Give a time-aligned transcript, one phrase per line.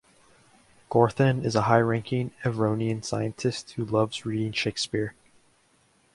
[0.89, 5.13] Gorthan is a high-ranking Evronian scientist who loves reading Shakespeare.